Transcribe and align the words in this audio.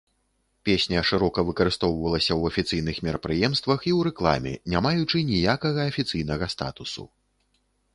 Песня 0.69 0.99
шырока 1.09 1.39
выкарыстоўвалася 1.49 2.33
ў 2.39 2.53
афіцыйных 2.53 2.97
мерапрыемствах 3.09 3.79
і 3.91 3.95
ў 3.97 4.11
рэкламе, 4.11 4.53
не 4.75 4.79
маючы 4.91 5.27
ніякага 5.33 5.79
афіцыйнага 5.93 6.55
статусу. 6.59 7.03